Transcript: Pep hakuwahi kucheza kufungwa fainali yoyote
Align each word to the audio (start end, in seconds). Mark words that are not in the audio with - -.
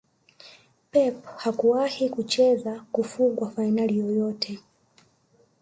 Pep 0.91 1.23
hakuwahi 1.37 2.09
kucheza 2.09 2.85
kufungwa 2.91 3.51
fainali 3.51 3.97
yoyote 3.99 4.59